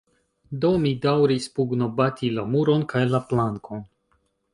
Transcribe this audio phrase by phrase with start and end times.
[0.61, 3.85] Do, mi daŭris pugnobati la muron, kaj la plankon.